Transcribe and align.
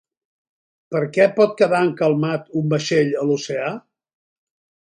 Per 0.95 1.01
què 1.17 1.27
pot 1.35 1.53
quedar 1.59 1.83
encalmat 1.89 2.49
un 2.63 2.73
vaixell 2.73 3.15
a 3.25 3.29
l'oceà? 3.31 3.69